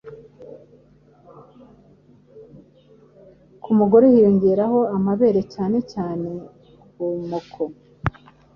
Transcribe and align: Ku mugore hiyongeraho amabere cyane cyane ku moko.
Ku 3.61 3.69
mugore 3.77 4.05
hiyongeraho 4.13 4.79
amabere 4.97 5.41
cyane 5.53 5.77
cyane 5.91 6.29
ku 6.93 7.03
moko. 7.29 7.63